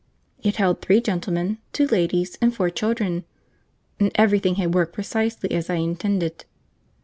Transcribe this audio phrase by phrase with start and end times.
[0.41, 3.23] It held three gentlemen, two ladies, and four children,
[3.99, 6.45] and everything had worked precisely as I intended.